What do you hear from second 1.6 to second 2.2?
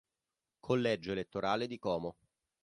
di Como